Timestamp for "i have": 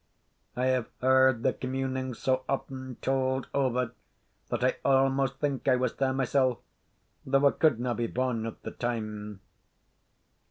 0.55-0.87